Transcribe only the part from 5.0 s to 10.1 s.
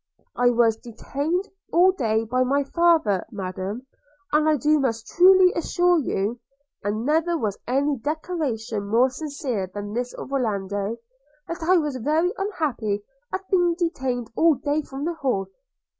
truly assure you (and never was any declaration more sincere than